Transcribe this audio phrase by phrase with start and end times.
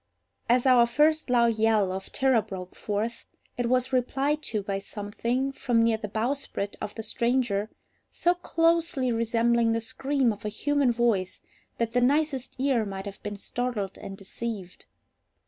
[0.49, 5.51] As our first loud yell of terror broke forth, it was replied to by something,
[5.51, 7.69] from near the bowsprit of the stranger,
[8.09, 11.39] so closely resembling the scream of a human voice
[11.77, 14.87] that the nicest ear might have been startled and deceived.